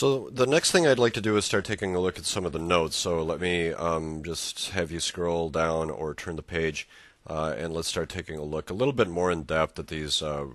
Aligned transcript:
So 0.00 0.30
the 0.32 0.46
next 0.46 0.70
thing 0.70 0.86
I'd 0.86 0.98
like 0.98 1.12
to 1.12 1.20
do 1.20 1.36
is 1.36 1.44
start 1.44 1.66
taking 1.66 1.94
a 1.94 2.00
look 2.00 2.16
at 2.16 2.24
some 2.24 2.46
of 2.46 2.52
the 2.52 2.58
notes. 2.58 2.96
So 2.96 3.22
let 3.22 3.38
me 3.38 3.74
um, 3.74 4.22
just 4.24 4.70
have 4.70 4.90
you 4.90 4.98
scroll 4.98 5.50
down 5.50 5.90
or 5.90 6.14
turn 6.14 6.36
the 6.36 6.42
page, 6.42 6.88
uh, 7.26 7.54
and 7.58 7.74
let's 7.74 7.88
start 7.88 8.08
taking 8.08 8.38
a 8.38 8.42
look 8.42 8.70
a 8.70 8.72
little 8.72 8.94
bit 8.94 9.10
more 9.10 9.30
in 9.30 9.42
depth 9.42 9.78
at 9.78 9.88
these 9.88 10.22
uh, 10.22 10.46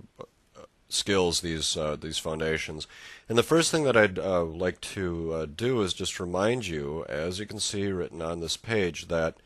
skills, 0.88 1.42
these 1.42 1.76
uh, 1.76 1.94
these 1.94 2.18
foundations. 2.18 2.88
And 3.28 3.38
the 3.38 3.44
first 3.44 3.70
thing 3.70 3.84
that 3.84 3.96
I'd 3.96 4.18
uh, 4.18 4.42
like 4.42 4.80
to 4.80 5.32
uh, 5.32 5.46
do 5.46 5.80
is 5.80 5.94
just 5.94 6.18
remind 6.18 6.66
you, 6.66 7.04
as 7.08 7.38
you 7.38 7.46
can 7.46 7.60
see 7.60 7.86
written 7.86 8.22
on 8.22 8.40
this 8.40 8.56
page, 8.56 9.06
that 9.06 9.36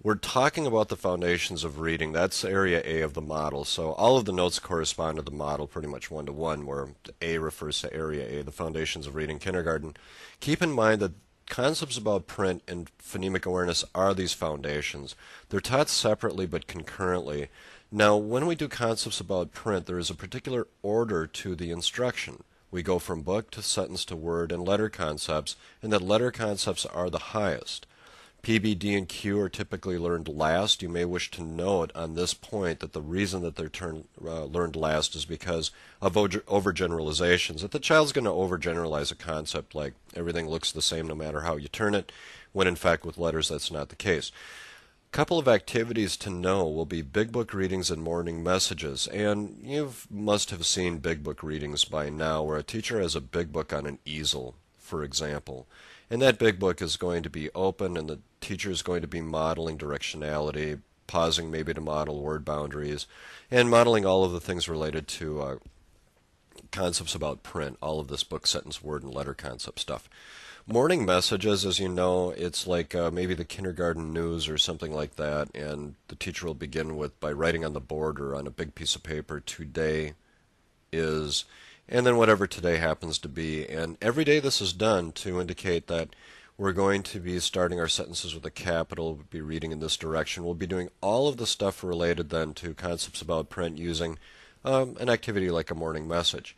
we're 0.00 0.14
talking 0.14 0.64
about 0.64 0.88
the 0.88 0.96
foundations 0.96 1.64
of 1.64 1.80
reading. 1.80 2.12
That's 2.12 2.44
area 2.44 2.80
A 2.84 3.00
of 3.00 3.14
the 3.14 3.20
model. 3.20 3.64
So 3.64 3.92
all 3.92 4.16
of 4.16 4.26
the 4.26 4.32
notes 4.32 4.60
correspond 4.60 5.16
to 5.16 5.22
the 5.22 5.32
model 5.32 5.66
pretty 5.66 5.88
much 5.88 6.08
one 6.08 6.26
to 6.26 6.32
one, 6.32 6.66
where 6.66 6.90
A 7.20 7.38
refers 7.38 7.80
to 7.80 7.92
area 7.92 8.40
A, 8.40 8.44
the 8.44 8.52
foundations 8.52 9.08
of 9.08 9.16
reading 9.16 9.40
kindergarten. 9.40 9.96
Keep 10.38 10.62
in 10.62 10.70
mind 10.70 11.00
that 11.00 11.14
concepts 11.48 11.98
about 11.98 12.28
print 12.28 12.62
and 12.68 12.90
phonemic 12.98 13.44
awareness 13.44 13.84
are 13.92 14.14
these 14.14 14.34
foundations. 14.34 15.16
They're 15.48 15.60
taught 15.60 15.88
separately 15.88 16.46
but 16.46 16.68
concurrently. 16.68 17.48
Now, 17.90 18.16
when 18.16 18.46
we 18.46 18.54
do 18.54 18.68
concepts 18.68 19.18
about 19.18 19.52
print, 19.52 19.86
there 19.86 19.98
is 19.98 20.10
a 20.10 20.14
particular 20.14 20.68
order 20.82 21.26
to 21.26 21.56
the 21.56 21.72
instruction. 21.72 22.44
We 22.70 22.82
go 22.82 22.98
from 23.00 23.22
book 23.22 23.50
to 23.52 23.62
sentence 23.62 24.04
to 24.04 24.14
word 24.16 24.52
and 24.52 24.64
letter 24.64 24.90
concepts, 24.90 25.56
and 25.82 25.92
that 25.92 26.02
letter 26.02 26.30
concepts 26.30 26.86
are 26.86 27.10
the 27.10 27.18
highest. 27.18 27.86
PB, 28.42 28.78
D, 28.78 28.94
and 28.94 29.08
Q 29.08 29.40
are 29.40 29.48
typically 29.48 29.98
learned 29.98 30.28
last. 30.28 30.80
You 30.80 30.88
may 30.88 31.04
wish 31.04 31.30
to 31.32 31.42
note 31.42 31.90
on 31.94 32.14
this 32.14 32.34
point 32.34 32.80
that 32.80 32.92
the 32.92 33.02
reason 33.02 33.42
that 33.42 33.56
they're 33.56 33.94
uh, 34.24 34.44
learned 34.44 34.76
last 34.76 35.16
is 35.16 35.24
because 35.24 35.70
of 36.00 36.14
overgeneralizations. 36.14 37.60
That 37.60 37.72
the 37.72 37.80
child's 37.80 38.12
going 38.12 38.24
to 38.24 38.30
overgeneralize 38.30 39.10
a 39.10 39.16
concept 39.16 39.74
like 39.74 39.94
everything 40.14 40.48
looks 40.48 40.70
the 40.70 40.80
same 40.80 41.08
no 41.08 41.14
matter 41.14 41.42
how 41.42 41.56
you 41.56 41.68
turn 41.68 41.94
it, 41.94 42.12
when 42.52 42.68
in 42.68 42.76
fact 42.76 43.04
with 43.04 43.18
letters 43.18 43.48
that's 43.48 43.72
not 43.72 43.88
the 43.88 43.96
case. 43.96 44.30
A 45.10 45.16
couple 45.16 45.38
of 45.38 45.48
activities 45.48 46.16
to 46.18 46.30
know 46.30 46.68
will 46.68 46.86
be 46.86 47.02
big 47.02 47.32
book 47.32 47.52
readings 47.52 47.90
and 47.90 48.02
morning 48.02 48.42
messages. 48.42 49.06
And 49.08 49.58
you 49.62 49.94
must 50.10 50.50
have 50.50 50.64
seen 50.64 50.98
big 50.98 51.24
book 51.24 51.42
readings 51.42 51.84
by 51.84 52.08
now 52.08 52.42
where 52.42 52.58
a 52.58 52.62
teacher 52.62 53.00
has 53.00 53.16
a 53.16 53.20
big 53.20 53.50
book 53.50 53.72
on 53.72 53.86
an 53.86 53.98
easel, 54.04 54.54
for 54.76 55.02
example. 55.02 55.66
And 56.10 56.22
that 56.22 56.38
big 56.38 56.58
book 56.58 56.80
is 56.80 56.96
going 56.96 57.22
to 57.22 57.30
be 57.30 57.50
open, 57.54 57.96
and 57.96 58.08
the 58.08 58.20
teacher 58.40 58.70
is 58.70 58.82
going 58.82 59.02
to 59.02 59.08
be 59.08 59.20
modeling 59.20 59.76
directionality, 59.76 60.80
pausing 61.06 61.50
maybe 61.50 61.74
to 61.74 61.80
model 61.80 62.22
word 62.22 62.44
boundaries, 62.44 63.06
and 63.50 63.68
modeling 63.70 64.06
all 64.06 64.24
of 64.24 64.32
the 64.32 64.40
things 64.40 64.68
related 64.68 65.06
to 65.08 65.42
uh, 65.42 65.56
concepts 66.70 67.14
about 67.14 67.42
print, 67.42 67.76
all 67.82 68.00
of 68.00 68.08
this 68.08 68.24
book, 68.24 68.46
sentence, 68.46 68.82
word, 68.82 69.02
and 69.02 69.12
letter 69.12 69.34
concept 69.34 69.80
stuff. 69.80 70.08
Morning 70.66 71.06
messages, 71.06 71.64
as 71.64 71.78
you 71.78 71.88
know, 71.88 72.30
it's 72.30 72.66
like 72.66 72.94
uh, 72.94 73.10
maybe 73.10 73.34
the 73.34 73.44
kindergarten 73.44 74.12
news 74.12 74.48
or 74.48 74.58
something 74.58 74.92
like 74.92 75.16
that, 75.16 75.48
and 75.54 75.94
the 76.08 76.14
teacher 76.14 76.46
will 76.46 76.54
begin 76.54 76.96
with 76.96 77.18
by 77.20 77.32
writing 77.32 77.64
on 77.64 77.72
the 77.72 77.80
board 77.80 78.20
or 78.20 78.34
on 78.34 78.46
a 78.46 78.50
big 78.50 78.74
piece 78.74 78.94
of 78.94 79.02
paper, 79.02 79.40
today 79.40 80.12
is 80.92 81.44
and 81.88 82.06
then 82.06 82.16
whatever 82.16 82.46
today 82.46 82.76
happens 82.76 83.18
to 83.18 83.28
be. 83.28 83.66
And 83.66 83.96
every 84.02 84.24
day 84.24 84.40
this 84.40 84.60
is 84.60 84.72
done 84.72 85.12
to 85.12 85.40
indicate 85.40 85.86
that 85.86 86.10
we're 86.58 86.72
going 86.72 87.04
to 87.04 87.20
be 87.20 87.38
starting 87.38 87.78
our 87.78 87.88
sentences 87.88 88.34
with 88.34 88.44
a 88.44 88.50
capital, 88.50 89.14
we'll 89.14 89.24
be 89.30 89.40
reading 89.40 89.70
in 89.70 89.78
this 89.78 89.96
direction. 89.96 90.44
We'll 90.44 90.54
be 90.54 90.66
doing 90.66 90.90
all 91.00 91.28
of 91.28 91.36
the 91.36 91.46
stuff 91.46 91.84
related 91.84 92.30
then 92.30 92.52
to 92.54 92.74
concepts 92.74 93.22
about 93.22 93.48
print 93.48 93.78
using 93.78 94.18
um, 94.64 94.96
an 94.98 95.08
activity 95.08 95.50
like 95.50 95.70
a 95.70 95.76
morning 95.76 96.08
message. 96.08 96.56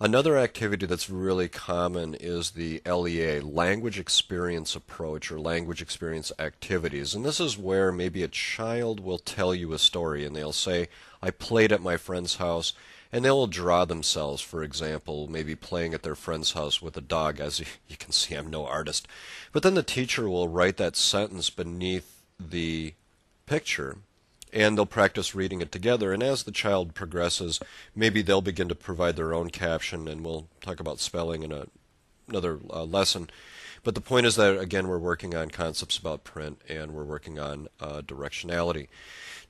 Another 0.00 0.36
activity 0.36 0.86
that's 0.86 1.10
really 1.10 1.48
common 1.48 2.14
is 2.14 2.52
the 2.52 2.80
LEA, 2.86 3.40
language 3.40 3.98
experience 3.98 4.76
approach 4.76 5.30
or 5.32 5.40
language 5.40 5.82
experience 5.82 6.30
activities. 6.38 7.14
And 7.14 7.24
this 7.24 7.40
is 7.40 7.58
where 7.58 7.90
maybe 7.90 8.22
a 8.22 8.28
child 8.28 9.00
will 9.00 9.18
tell 9.18 9.52
you 9.52 9.72
a 9.72 9.78
story 9.78 10.24
and 10.24 10.36
they'll 10.36 10.52
say, 10.52 10.88
I 11.20 11.30
played 11.30 11.72
at 11.72 11.82
my 11.82 11.96
friend's 11.96 12.36
house 12.36 12.74
and 13.12 13.24
they 13.24 13.30
will 13.30 13.46
draw 13.46 13.84
themselves, 13.84 14.42
for 14.42 14.62
example, 14.62 15.28
maybe 15.28 15.54
playing 15.54 15.94
at 15.94 16.02
their 16.02 16.14
friend's 16.14 16.52
house 16.52 16.82
with 16.82 16.96
a 16.96 17.02
dog. 17.02 17.40
As 17.40 17.60
you 17.88 17.96
can 17.98 18.12
see, 18.12 18.34
I'm 18.34 18.50
no 18.50 18.66
artist. 18.66 19.08
But 19.52 19.62
then 19.62 19.74
the 19.74 19.82
teacher 19.82 20.28
will 20.28 20.48
write 20.48 20.76
that 20.76 20.96
sentence 20.96 21.50
beneath 21.50 22.22
the 22.38 22.94
picture, 23.46 23.96
and 24.52 24.76
they'll 24.76 24.86
practice 24.86 25.34
reading 25.34 25.60
it 25.60 25.72
together. 25.72 26.12
And 26.12 26.22
as 26.22 26.42
the 26.42 26.52
child 26.52 26.94
progresses, 26.94 27.60
maybe 27.94 28.22
they'll 28.22 28.42
begin 28.42 28.68
to 28.68 28.74
provide 28.74 29.16
their 29.16 29.32
own 29.32 29.50
caption, 29.50 30.06
and 30.06 30.24
we'll 30.24 30.46
talk 30.60 30.80
about 30.80 31.00
spelling 31.00 31.42
in 31.42 31.52
a, 31.52 31.66
another 32.28 32.58
uh, 32.70 32.84
lesson. 32.84 33.30
But 33.82 33.94
the 33.94 34.00
point 34.00 34.26
is 34.26 34.36
that, 34.36 34.58
again, 34.58 34.88
we're 34.88 34.98
working 34.98 35.34
on 35.34 35.50
concepts 35.50 35.96
about 35.96 36.24
print 36.24 36.60
and 36.68 36.92
we're 36.92 37.04
working 37.04 37.38
on 37.38 37.68
uh, 37.80 38.02
directionality. 38.02 38.88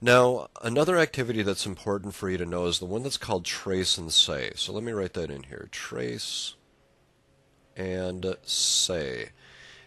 Now, 0.00 0.48
another 0.62 0.96
activity 0.96 1.42
that's 1.42 1.66
important 1.66 2.14
for 2.14 2.30
you 2.30 2.38
to 2.38 2.46
know 2.46 2.66
is 2.66 2.78
the 2.78 2.84
one 2.84 3.02
that's 3.02 3.16
called 3.16 3.44
trace 3.44 3.98
and 3.98 4.12
say. 4.12 4.52
So 4.54 4.72
let 4.72 4.84
me 4.84 4.92
write 4.92 5.14
that 5.14 5.30
in 5.30 5.44
here. 5.44 5.68
Trace 5.72 6.54
and 7.76 8.36
say. 8.44 9.30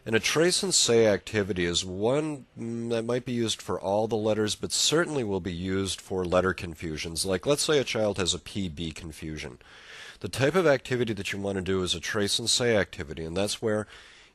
And 0.05 0.15
a 0.15 0.19
trace 0.19 0.63
and 0.63 0.73
say 0.73 1.05
activity 1.05 1.65
is 1.65 1.85
one 1.85 2.45
that 2.57 3.05
might 3.05 3.23
be 3.23 3.33
used 3.33 3.61
for 3.61 3.79
all 3.79 4.07
the 4.07 4.15
letters, 4.15 4.55
but 4.55 4.71
certainly 4.71 5.23
will 5.23 5.39
be 5.39 5.53
used 5.53 6.01
for 6.01 6.25
letter 6.25 6.53
confusions. 6.53 7.23
Like, 7.23 7.45
let's 7.45 7.61
say 7.63 7.77
a 7.77 7.83
child 7.83 8.17
has 8.17 8.33
a 8.33 8.39
PB 8.39 8.95
confusion. 8.95 9.59
The 10.21 10.27
type 10.27 10.55
of 10.55 10.65
activity 10.65 11.13
that 11.13 11.31
you 11.31 11.39
want 11.39 11.57
to 11.57 11.61
do 11.61 11.83
is 11.83 11.93
a 11.93 11.99
trace 11.99 12.39
and 12.39 12.49
say 12.49 12.75
activity, 12.75 13.23
and 13.23 13.37
that's 13.37 13.61
where 13.61 13.87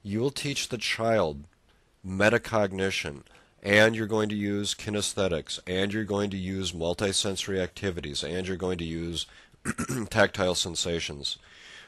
you 0.07 0.21
will 0.21 0.31
teach 0.31 0.69
the 0.69 0.79
child 0.79 1.45
metacognition 2.07 3.23
and 3.61 3.97
you're 3.97 4.07
going 4.07 4.29
to 4.29 4.37
use 4.37 4.73
kinesthetics, 4.73 5.59
and 5.67 5.93
you're 5.93 6.05
going 6.05 6.31
to 6.31 6.37
use 6.37 6.71
multisensory 6.71 7.61
activities, 7.61 8.23
and 8.23 8.47
you're 8.47 8.57
going 8.57 8.79
to 8.79 8.85
use 8.85 9.27
tactile 10.11 10.55
sensations. 10.55 11.39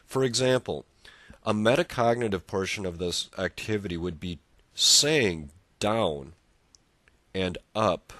For 0.05 0.25
example, 0.25 0.85
a 1.45 1.55
metacognitive 1.55 2.49
portion 2.49 2.85
of 2.85 2.99
this 2.99 3.31
activity 3.39 3.97
would 3.97 4.19
be 4.19 4.41
saying 4.75 5.51
down 5.79 6.33
and 7.33 7.57
up 7.77 8.13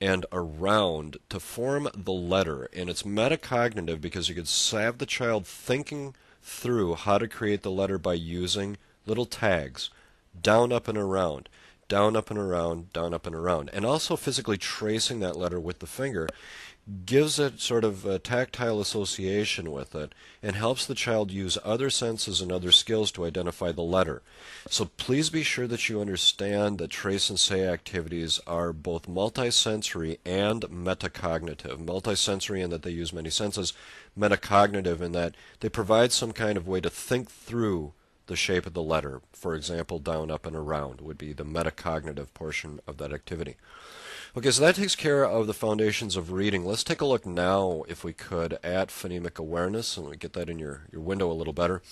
and 0.00 0.24
around 0.32 1.18
to 1.28 1.38
form 1.38 1.88
the 1.94 2.12
letter. 2.12 2.70
And 2.72 2.88
it's 2.88 3.02
metacognitive 3.02 4.00
because 4.00 4.30
you 4.30 4.34
could 4.34 4.48
have 4.72 4.96
the 4.96 5.04
child 5.04 5.46
thinking 5.46 6.14
through 6.42 6.94
how 6.94 7.18
to 7.18 7.28
create 7.28 7.60
the 7.60 7.70
letter 7.70 7.98
by 7.98 8.14
using 8.14 8.78
little 9.10 9.26
tags 9.26 9.90
down, 10.40 10.72
up, 10.72 10.88
and 10.88 10.96
around 10.96 11.48
down, 11.90 12.14
up, 12.16 12.30
and 12.30 12.38
around, 12.38 12.92
down, 12.92 13.12
up, 13.12 13.26
and 13.26 13.34
around. 13.34 13.68
And 13.72 13.84
also 13.84 14.14
physically 14.16 14.56
tracing 14.56 15.18
that 15.20 15.36
letter 15.36 15.58
with 15.58 15.80
the 15.80 15.86
finger 15.88 16.28
gives 17.04 17.38
it 17.38 17.60
sort 17.60 17.84
of 17.84 18.06
a 18.06 18.18
tactile 18.18 18.80
association 18.80 19.70
with 19.70 19.94
it 19.94 20.14
and 20.42 20.56
helps 20.56 20.86
the 20.86 20.94
child 20.94 21.30
use 21.30 21.58
other 21.62 21.90
senses 21.90 22.40
and 22.40 22.50
other 22.50 22.72
skills 22.72 23.12
to 23.12 23.26
identify 23.26 23.70
the 23.70 23.82
letter. 23.82 24.22
So 24.68 24.86
please 24.96 25.30
be 25.30 25.42
sure 25.42 25.66
that 25.66 25.88
you 25.88 26.00
understand 26.00 26.78
that 26.78 26.90
trace 26.90 27.28
and 27.28 27.38
say 27.38 27.66
activities 27.66 28.40
are 28.46 28.72
both 28.72 29.08
multisensory 29.08 30.18
and 30.24 30.62
metacognitive. 30.62 31.84
Multisensory 31.84 32.62
in 32.62 32.70
that 32.70 32.82
they 32.82 32.90
use 32.90 33.12
many 33.12 33.30
senses, 33.30 33.72
metacognitive 34.18 35.00
in 35.00 35.12
that 35.12 35.34
they 35.60 35.68
provide 35.68 36.12
some 36.12 36.32
kind 36.32 36.56
of 36.56 36.68
way 36.68 36.80
to 36.80 36.90
think 36.90 37.30
through 37.30 37.92
the 38.30 38.36
shape 38.36 38.64
of 38.64 38.72
the 38.72 38.82
letter. 38.82 39.20
For 39.32 39.54
example, 39.54 39.98
down, 39.98 40.30
up, 40.30 40.46
and 40.46 40.56
around 40.56 41.00
would 41.00 41.18
be 41.18 41.32
the 41.32 41.44
metacognitive 41.44 42.32
portion 42.32 42.80
of 42.86 42.96
that 42.98 43.12
activity. 43.12 43.56
Okay, 44.36 44.52
so 44.52 44.62
that 44.62 44.76
takes 44.76 44.94
care 44.94 45.24
of 45.24 45.48
the 45.48 45.52
foundations 45.52 46.14
of 46.14 46.30
reading. 46.30 46.64
Let's 46.64 46.84
take 46.84 47.00
a 47.00 47.06
look 47.06 47.26
now, 47.26 47.82
if 47.88 48.04
we 48.04 48.12
could, 48.12 48.52
at 48.62 48.88
phonemic 48.88 49.40
awareness, 49.40 49.96
and 49.96 50.08
we 50.08 50.16
get 50.16 50.34
that 50.34 50.48
in 50.48 50.60
your, 50.60 50.82
your 50.92 51.00
window 51.00 51.30
a 51.30 51.34
little 51.34 51.52
better. 51.52 51.82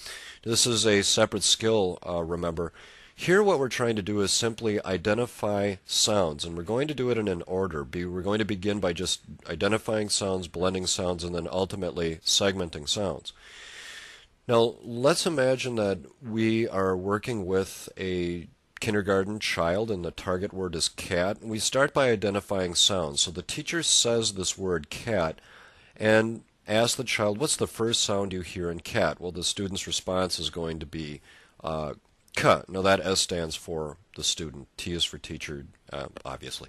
This 0.45 0.65
is 0.65 0.87
a 0.87 1.03
separate 1.03 1.43
skill, 1.43 1.99
uh, 2.09 2.23
remember. 2.23 2.73
Here 3.17 3.43
what 3.43 3.59
we're 3.59 3.69
trying 3.69 3.97
to 3.97 4.03
do 4.03 4.21
is 4.21 4.31
simply 4.31 4.81
identify 4.85 5.75
sounds, 5.85 6.45
and 6.45 6.57
we're 6.57 6.62
going 6.62 6.87
to 6.87 6.95
do 6.95 7.11
it 7.11 7.19
in 7.19 7.27
an 7.27 7.43
order. 7.49 7.83
We're 7.83 8.23
going 8.23 8.39
to 8.39 8.45
begin 8.45 8.79
by 8.79 8.93
just 8.93 9.23
identifying 9.51 10.09
sounds, 10.09 10.47
blending 10.47 10.87
sounds, 10.87 11.25
and 11.25 11.35
then 11.35 11.49
ultimately 11.51 12.21
segmenting 12.25 12.89
sounds. 12.89 13.33
Now, 14.49 14.77
let's 14.83 15.27
imagine 15.27 15.75
that 15.75 15.99
we 16.23 16.67
are 16.67 16.97
working 16.97 17.45
with 17.45 17.91
a 17.99 18.49
kindergarten 18.81 19.41
child 19.41 19.91
and 19.91 20.03
the 20.03 20.11
target 20.11 20.55
word 20.55 20.75
is 20.75 20.89
cat. 20.89 21.43
We 21.43 21.59
start 21.59 21.93
by 21.93 22.11
identifying 22.11 22.75
sounds. 22.75 23.21
So 23.21 23.31
the 23.31 23.43
teacher 23.43 23.83
says 23.83 24.33
this 24.33 24.56
word 24.56 24.89
cat 24.89 25.43
and 25.97 26.45
asks 26.67 26.97
the 26.97 27.05
child, 27.05 27.37
What's 27.37 27.56
the 27.56 27.67
first 27.67 28.03
sound 28.03 28.33
you 28.33 28.41
hear 28.41 28.71
in 28.71 28.81
cat? 28.81 29.21
Well, 29.21 29.33
the 29.33 29.45
student's 29.45 29.87
response 29.87 30.39
is 30.39 30.49
going 30.49 30.79
to 30.79 30.87
be 30.87 31.21
uh, 31.62 31.95
K. 32.35 32.62
Now, 32.69 32.81
that 32.81 33.05
S 33.05 33.21
stands 33.21 33.55
for 33.55 33.99
the 34.19 34.25
student. 34.25 34.69
T 34.76 34.93
is 34.93 35.05
for 35.05 35.17
teacher, 35.17 35.65
uh, 35.91 36.09
obviously. 36.25 36.69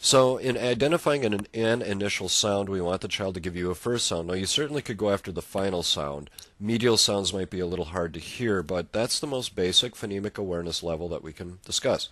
So 0.00 0.36
in 0.36 0.58
identifying 0.58 1.24
an, 1.24 1.46
an 1.54 1.80
initial 1.80 2.28
sound, 2.28 2.68
we 2.68 2.80
want 2.80 3.00
the 3.00 3.08
child 3.08 3.34
to 3.34 3.40
give 3.40 3.56
you 3.56 3.70
a 3.70 3.74
first 3.74 4.06
sound. 4.06 4.28
Now 4.28 4.34
you 4.34 4.44
certainly 4.44 4.82
could 4.82 4.98
go 4.98 5.10
after 5.10 5.32
the 5.32 5.40
final 5.40 5.82
sound. 5.82 6.28
Medial 6.60 6.96
sounds 6.96 7.32
might 7.32 7.48
be 7.48 7.60
a 7.60 7.66
little 7.66 7.86
hard 7.86 8.12
to 8.14 8.20
hear, 8.20 8.62
but 8.62 8.92
that's 8.92 9.20
the 9.20 9.26
most 9.26 9.54
basic 9.54 9.94
phonemic 9.94 10.36
awareness 10.36 10.82
level 10.82 11.08
that 11.08 11.22
we 11.22 11.32
can 11.32 11.60
discuss. 11.64 12.08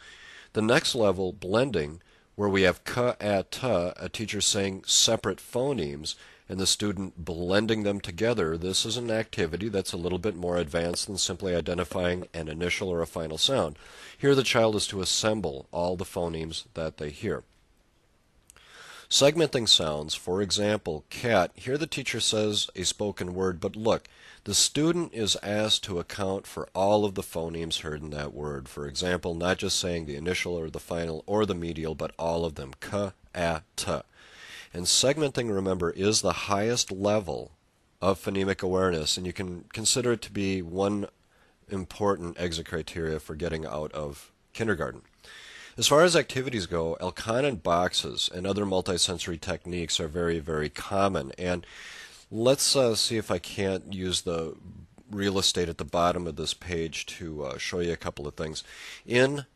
The 0.54 0.62
next 0.62 0.94
level, 0.94 1.32
blending, 1.32 2.00
where 2.36 2.48
we 2.48 2.62
have 2.62 2.84
ka, 2.84 3.16
a, 3.20 3.42
ta, 3.42 3.92
a 3.96 4.08
teacher 4.08 4.40
saying 4.40 4.84
separate 4.86 5.38
phonemes, 5.38 6.14
and 6.48 6.58
the 6.58 6.66
student 6.66 7.25
blending 7.25 7.82
them 7.82 8.00
together, 8.00 8.56
this 8.56 8.87
is 8.87 8.96
an 8.96 9.10
activity 9.10 9.69
that's 9.69 9.93
a 9.93 9.96
little 9.96 10.19
bit 10.19 10.37
more 10.37 10.56
advanced 10.56 11.06
than 11.06 11.19
simply 11.19 11.54
identifying 11.54 12.28
an 12.32 12.48
initial 12.48 12.88
or 12.88 13.02
a 13.02 13.06
final 13.06 13.38
sound. 13.38 13.76
Here 14.16 14.34
the 14.34 14.43
child 14.43 14.76
is 14.76 14.87
to 14.88 15.00
assemble 15.00 15.66
all 15.72 15.96
the 15.96 16.04
phonemes 16.04 16.64
that 16.75 16.98
they 16.98 17.10
hear. 17.10 17.43
Segmenting 19.08 19.69
sounds, 19.69 20.14
for 20.14 20.43
example, 20.43 21.04
cat, 21.10 21.52
here 21.54 21.78
the 21.78 21.87
teacher 21.87 22.19
says 22.19 22.69
a 22.75 22.82
spoken 22.82 23.34
word, 23.34 23.60
but 23.60 23.76
look, 23.76 24.08
the 24.42 24.54
student 24.54 25.12
is 25.14 25.37
asked 25.42 25.84
to 25.84 26.00
account 26.00 26.46
for 26.46 26.69
all 26.75 27.04
of 27.04 27.14
the 27.14 27.22
phonemes 27.22 27.81
heard 27.81 28.02
in 28.02 28.10
that 28.10 28.34
word. 28.34 28.69
For 28.69 28.87
example, 28.87 29.34
not 29.34 29.58
just 29.58 29.78
saying 29.78 30.06
the 30.06 30.16
initial 30.16 30.54
or 30.58 30.70
the 30.70 30.81
final 30.81 31.22
or 31.26 31.46
the 31.46 31.54
medial, 31.54 31.94
but 31.94 32.12
all 32.19 32.44
of 32.44 32.56
them. 32.56 32.72
Ka, 32.81 33.12
a, 33.34 33.62
ta. 33.76 34.02
And 34.76 34.84
segmenting, 34.84 35.50
remember, 35.50 35.90
is 35.90 36.20
the 36.20 36.50
highest 36.52 36.93
level 36.93 37.52
of 38.02 38.23
phonemic 38.23 38.62
awareness, 38.62 39.17
and 39.17 39.26
you 39.26 39.32
can 39.32 39.64
consider 39.73 40.12
it 40.12 40.20
to 40.20 40.31
be 40.31 40.61
one 40.61 41.06
important 41.70 42.38
exit 42.38 42.67
criteria 42.67 43.19
for 43.19 43.34
getting 43.34 43.64
out 43.64 43.90
of 43.93 44.31
kindergarten. 44.52 45.00
As 45.78 45.88
far 45.88 46.02
as 46.02 46.14
activities 46.14 46.67
go, 46.67 46.99
Elkanon 47.00 47.62
boxes 47.62 48.28
and 48.34 48.46
other 48.46 48.67
multisensory 48.67 49.40
techniques 49.40 49.99
are 49.99 50.08
very, 50.08 50.40
very 50.40 50.69
common. 50.69 51.32
And 51.38 51.67
let's 52.31 52.76
uh, 52.76 52.96
see 52.96 53.17
if 53.17 53.31
I 53.31 53.38
can't 53.38 53.94
use 53.94 54.20
the 54.20 54.56
real 55.11 55.38
estate 55.38 55.70
at 55.70 55.78
the 55.78 55.87
bottom 55.87 56.26
of 56.26 56.37
this 56.37 56.52
page 56.52 57.06
to 57.06 57.44
uh, 57.44 57.56
show 57.56 57.81
you 57.81 57.94
a 57.94 57.96
couple 57.96 58.28
of 58.28 58.34
things. 58.34 58.62
In 59.06 59.46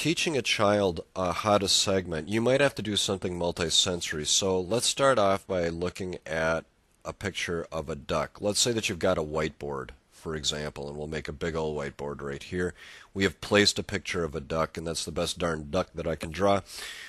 teaching 0.00 0.34
a 0.34 0.40
child 0.40 1.04
uh, 1.14 1.30
how 1.30 1.58
to 1.58 1.68
segment, 1.68 2.26
you 2.26 2.40
might 2.40 2.62
have 2.62 2.74
to 2.74 2.80
do 2.80 2.96
something 2.96 3.38
multisensory. 3.38 4.26
So 4.26 4.58
let's 4.58 4.86
start 4.86 5.18
off 5.18 5.46
by 5.46 5.68
looking 5.68 6.16
at 6.24 6.64
a 7.04 7.12
picture 7.12 7.66
of 7.70 7.90
a 7.90 7.94
duck. 7.94 8.40
Let's 8.40 8.60
say 8.60 8.72
that 8.72 8.88
you've 8.88 8.98
got 8.98 9.18
a 9.18 9.22
whiteboard, 9.22 9.90
for 10.10 10.34
example, 10.34 10.88
and 10.88 10.96
we'll 10.96 11.06
make 11.06 11.28
a 11.28 11.34
big 11.34 11.54
old 11.54 11.76
whiteboard 11.76 12.22
right 12.22 12.42
here. 12.42 12.72
We 13.12 13.24
have 13.24 13.42
placed 13.42 13.78
a 13.78 13.82
picture 13.82 14.24
of 14.24 14.34
a 14.34 14.40
duck, 14.40 14.78
and 14.78 14.86
that's 14.86 15.04
the 15.04 15.12
best 15.12 15.38
darn 15.38 15.70
duck 15.70 15.88
that 15.94 16.06
I 16.06 16.14
can 16.14 16.30
draw. 16.30 16.62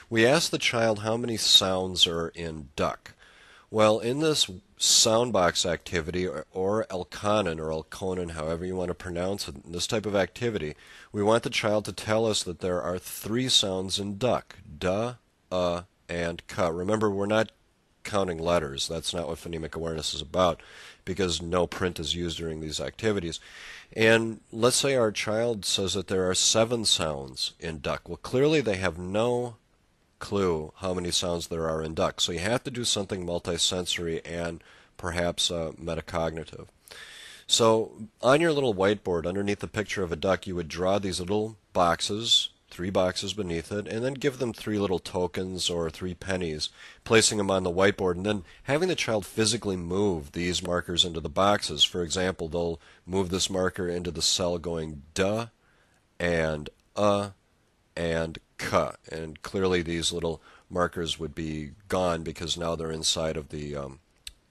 We 0.10 0.26
ask 0.26 0.52
the 0.52 0.58
child 0.58 1.00
how 1.00 1.16
many 1.16 1.38
sounds 1.38 2.06
are 2.06 2.34
in 2.36 2.72
duck. 2.76 3.14
Well, 3.70 4.00
in 4.00 4.20
this 4.20 4.52
soundbox 4.82 5.64
activity, 5.64 6.28
or, 6.28 6.48
or 6.52 6.86
Elkanon, 6.90 7.60
or 7.60 7.70
Elkonon, 7.70 8.32
however 8.32 8.66
you 8.66 8.76
want 8.76 8.88
to 8.88 8.96
pronounce 8.96 9.48
it, 9.48 9.72
this 9.72 9.86
type 9.86 10.08
of 10.08 10.16
activity, 10.16 10.76
we 11.12 11.22
want 11.22 11.44
the 11.44 11.52
child 11.52 11.86
to 11.86 11.94
tell 11.94 12.26
us 12.26 12.42
that 12.42 12.62
there 12.62 12.82
are 12.82 12.98
three 12.98 13.48
sounds 13.48 14.00
in 14.00 14.18
duck, 14.18 14.56
da, 14.80 15.16
uh, 15.52 15.84
and 16.10 16.46
ka. 16.48 16.70
Remember, 16.70 17.12
we're 17.12 17.28
not 17.28 17.52
counting 18.04 18.40
letters. 18.40 18.88
That's 18.88 19.14
not 19.14 19.28
what 19.28 19.38
phonemic 19.38 19.76
awareness 19.76 20.16
is 20.16 20.22
about 20.22 20.64
because 21.06 21.44
no 21.44 21.68
print 21.68 22.00
is 22.00 22.16
used 22.16 22.40
during 22.40 22.60
these 22.60 22.82
activities. 22.82 23.40
And 23.96 24.42
let's 24.52 24.78
say 24.78 24.96
our 24.96 25.12
child 25.12 25.64
says 25.64 25.94
that 25.94 26.08
there 26.08 26.28
are 26.28 26.34
seven 26.34 26.86
sounds 26.86 27.54
in 27.60 27.82
duck. 27.82 28.10
Well, 28.10 28.18
clearly 28.18 28.62
they 28.62 28.78
have 28.78 28.98
no 28.98 29.58
clue 30.22 30.72
how 30.78 30.94
many 30.94 31.12
sounds 31.12 31.48
there 31.48 31.68
are 31.68 31.82
in 31.82 31.94
duck. 31.94 32.22
So 32.22 32.32
you 32.32 32.40
have 32.40 32.64
to 32.64 32.72
do 32.72 32.86
something 32.86 33.26
multisensory 33.26 34.22
and 34.24 34.64
perhaps 34.96 35.52
uh, 35.52 35.72
metacognitive. 35.82 36.68
So 37.48 38.08
on 38.22 38.40
your 38.40 38.54
little 38.54 38.74
whiteboard 38.74 39.28
underneath 39.28 39.60
the 39.60 39.68
picture 39.68 40.04
of 40.04 40.12
a 40.14 40.16
duck, 40.16 40.48
you 40.48 40.56
would 40.56 40.70
draw 40.70 41.00
these 41.00 41.20
little 41.20 41.58
boxes, 41.74 42.50
three 42.70 42.90
boxes 42.90 43.34
beneath 43.34 43.74
it, 43.74 43.88
and 43.88 44.06
then 44.06 44.14
give 44.14 44.40
them 44.40 44.54
three 44.54 44.80
little 44.80 45.00
tokens 45.00 45.70
or 45.70 45.90
three 45.90 46.14
pennies, 46.14 46.70
placing 47.04 47.38
them 47.38 47.52
on 47.52 47.64
the 47.64 47.72
whiteboard, 47.72 48.16
and 48.16 48.26
then 48.26 48.44
having 48.64 48.88
the 48.88 48.96
child 48.96 49.26
physically 49.26 49.76
move 49.76 50.32
these 50.32 50.64
markers 50.64 51.04
into 51.04 51.20
the 51.20 51.28
boxes. 51.28 51.84
For 51.84 52.04
example, 52.04 52.48
they'll 52.48 52.80
move 53.06 53.30
this 53.30 53.50
marker 53.50 53.90
into 53.90 54.12
the 54.12 54.22
cell 54.22 54.58
going 54.58 55.02
duh 55.14 55.48
and 56.20 56.70
uh 56.96 57.32
and 57.98 58.38
And 59.12 59.42
clearly 59.42 59.82
these 59.82 60.12
little 60.12 60.42
markers 60.70 61.20
would 61.20 61.36
be 61.36 61.72
gone 61.88 62.24
because 62.24 62.58
now 62.58 62.76
they're 62.76 62.92
inside 62.92 63.38
of 63.38 63.50
the, 63.50 63.76
um, 63.76 64.00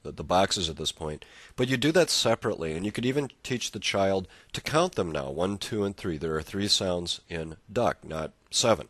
the, 0.02 0.12
the 0.12 0.24
boxes 0.24 0.68
at 0.68 0.76
this 0.76 0.92
point. 0.92 1.24
But 1.56 1.68
you 1.68 1.76
do 1.76 1.92
that 1.92 2.10
separately, 2.10 2.74
and 2.74 2.84
you 2.84 2.92
could 2.92 3.06
even 3.06 3.30
teach 3.42 3.70
the 3.70 3.78
child 3.78 4.28
to 4.52 4.60
count 4.60 4.94
them 4.94 5.10
now, 5.10 5.30
one, 5.30 5.58
two, 5.58 5.84
and 5.84 5.96
three. 5.96 6.16
There 6.16 6.34
are 6.36 6.42
three 6.42 6.68
sounds 6.68 7.20
in 7.28 7.56
duck, 7.72 8.04
not 8.04 8.32
seven. 8.50 8.88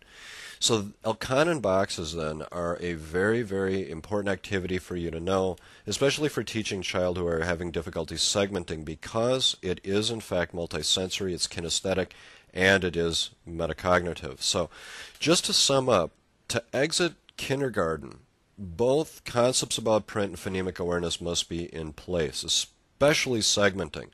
So 0.62 0.92
Elkanon 1.06 1.62
boxes 1.62 2.14
then 2.14 2.42
are 2.52 2.76
a 2.82 2.92
very, 2.92 3.40
very 3.40 3.90
important 3.90 4.30
activity 4.30 4.76
for 4.76 4.94
you 4.94 5.10
to 5.10 5.18
know, 5.18 5.56
especially 5.86 6.28
for 6.28 6.42
teaching 6.42 6.82
child 6.82 7.16
who 7.16 7.26
are 7.26 7.44
having 7.44 7.70
difficulty 7.70 8.16
segmenting 8.16 8.84
because 8.84 9.56
it 9.62 9.80
is 9.82 10.10
in 10.10 10.20
fact 10.20 10.54
multisensory, 10.54 11.32
it's 11.32 11.48
kinesthetic, 11.48 12.08
and 12.52 12.84
it 12.84 12.96
is 12.96 13.30
metacognitive. 13.48 14.40
So, 14.42 14.70
just 15.18 15.44
to 15.46 15.52
sum 15.52 15.88
up, 15.88 16.12
to 16.48 16.62
exit 16.72 17.14
kindergarten, 17.36 18.20
both 18.58 19.24
concepts 19.24 19.78
about 19.78 20.06
print 20.06 20.30
and 20.30 20.38
phonemic 20.38 20.78
awareness 20.78 21.20
must 21.20 21.48
be 21.48 21.64
in 21.74 21.92
place, 21.92 22.42
especially 22.42 23.40
segmenting. 23.40 24.08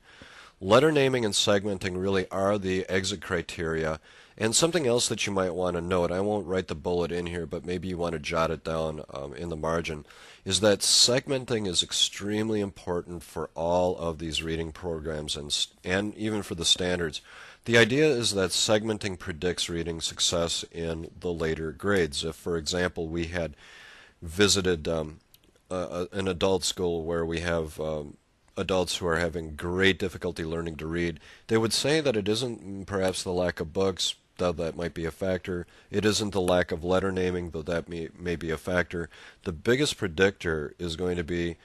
Letter 0.60 0.92
naming 0.92 1.24
and 1.24 1.34
segmenting 1.34 2.00
really 2.00 2.28
are 2.30 2.56
the 2.56 2.88
exit 2.88 3.20
criteria. 3.20 4.00
And 4.38 4.54
something 4.54 4.86
else 4.86 5.08
that 5.08 5.26
you 5.26 5.32
might 5.32 5.54
want 5.54 5.76
to 5.76 5.80
note, 5.80 6.12
I 6.12 6.20
won't 6.20 6.46
write 6.46 6.68
the 6.68 6.74
bullet 6.74 7.10
in 7.10 7.26
here, 7.26 7.46
but 7.46 7.64
maybe 7.64 7.88
you 7.88 7.96
want 7.96 8.12
to 8.12 8.18
jot 8.18 8.50
it 8.50 8.62
down 8.62 9.02
um, 9.12 9.32
in 9.34 9.48
the 9.48 9.56
margin, 9.56 10.04
is 10.44 10.60
that 10.60 10.80
segmenting 10.80 11.66
is 11.66 11.82
extremely 11.82 12.60
important 12.60 13.22
for 13.22 13.48
all 13.54 13.96
of 13.96 14.18
these 14.18 14.42
reading 14.42 14.72
programs 14.72 15.36
and, 15.36 15.66
and 15.82 16.14
even 16.16 16.42
for 16.42 16.54
the 16.54 16.66
standards. 16.66 17.22
The 17.64 17.78
idea 17.78 18.06
is 18.06 18.34
that 18.34 18.50
segmenting 18.50 19.18
predicts 19.18 19.70
reading 19.70 20.02
success 20.02 20.64
in 20.70 21.10
the 21.18 21.32
later 21.32 21.72
grades. 21.72 22.22
If, 22.22 22.36
for 22.36 22.58
example, 22.58 23.08
we 23.08 23.28
had 23.28 23.56
visited 24.20 24.86
um, 24.86 25.20
an 25.70 26.28
adult 26.28 26.62
school 26.62 27.04
where 27.04 27.24
we 27.24 27.40
have 27.40 27.80
um, 27.80 28.18
adults 28.56 28.98
who 28.98 29.06
are 29.06 29.18
having 29.18 29.56
great 29.56 29.98
difficulty 29.98 30.44
learning 30.44 30.76
to 30.76 30.86
read, 30.86 31.20
they 31.48 31.56
would 31.56 31.72
say 31.72 32.00
that 32.00 32.16
it 32.16 32.28
isn't 32.28 32.84
perhaps 32.86 33.22
the 33.22 33.32
lack 33.32 33.60
of 33.60 33.72
books, 33.72 34.14
though 34.38 34.52
that 34.52 34.76
might 34.76 34.94
be 34.94 35.04
a 35.04 35.10
factor. 35.10 35.66
It 35.90 36.04
isn't 36.04 36.30
the 36.30 36.40
lack 36.40 36.72
of 36.72 36.84
letter 36.84 37.12
naming, 37.12 37.50
though 37.50 37.62
that 37.62 37.88
may, 37.88 38.08
may 38.18 38.36
be 38.36 38.50
a 38.50 38.58
factor. 38.58 39.08
The 39.44 39.52
biggest 39.52 39.96
predictor 39.96 40.74
is 40.78 40.96
going 40.96 41.16
to 41.16 41.24
be 41.24 41.56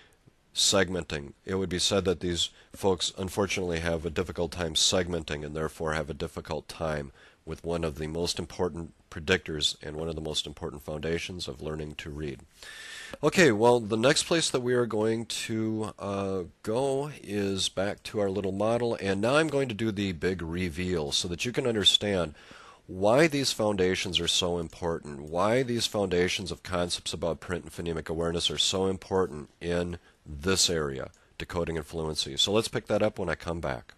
segmenting. 0.54 1.34
It 1.46 1.56
would 1.56 1.70
be 1.70 1.80
said 1.80 2.06
that 2.06 2.20
these 2.20 2.50
folks 2.76 3.14
unfortunately 3.18 3.80
have 3.80 4.06
a 4.06 4.10
difficult 4.10 4.52
time 4.52 4.74
segmenting 4.74 5.46
and 5.46 5.56
therefore 5.56 5.94
have 5.94 6.10
a 6.10 6.16
difficult 6.16 6.68
time 6.68 7.12
with 7.46 7.64
one 7.64 7.84
of 7.84 7.98
the 7.98 8.08
most 8.08 8.38
important 8.38 8.94
predictors 9.10 9.76
and 9.82 9.96
one 9.96 10.08
of 10.08 10.16
the 10.16 10.22
most 10.22 10.46
important 10.46 10.82
foundations 10.82 11.48
of 11.48 11.62
learning 11.62 11.96
to 11.96 12.10
read. 12.10 12.42
Okay, 13.24 13.52
well, 13.52 13.80
the 13.80 13.98
next 13.98 14.24
place 14.24 14.50
that 14.50 14.62
we 14.62 14.74
are 14.74 14.86
going 14.86 15.26
to 15.26 15.94
uh, 16.00 16.44
go 16.64 17.12
is 17.22 17.68
back 17.68 18.02
to 18.04 18.20
our 18.20 18.30
little 18.30 18.54
model, 18.54 18.98
and 19.02 19.20
now 19.20 19.36
I'm 19.36 19.50
going 19.50 19.68
to 19.68 19.76
do 19.76 19.92
the 19.92 20.14
big 20.14 20.42
reveal 20.42 21.12
so 21.12 21.28
that 21.28 21.44
you 21.46 21.52
can 21.52 21.68
understand 21.68 22.36
why 22.92 23.26
these 23.26 23.54
foundations 23.54 24.20
are 24.20 24.28
so 24.28 24.58
important, 24.58 25.22
why 25.22 25.64
these 25.64 25.88
foundations 25.88 26.52
of 26.52 26.62
concepts 26.62 27.14
about 27.14 27.40
print 27.40 27.64
and 27.64 27.72
phonemic 27.72 28.10
awareness 28.10 28.52
are 28.52 28.58
so 28.58 28.88
important 28.88 29.50
in 29.62 29.98
this 30.26 30.70
area, 30.70 31.10
decoding 31.38 31.78
and 31.78 31.86
fluency. 31.86 32.36
So 32.36 32.52
let's 32.52 32.68
pick 32.68 32.88
that 32.88 33.02
up 33.02 33.18
when 33.18 33.30
I 33.30 33.36
come 33.36 33.62
back. 33.62 33.94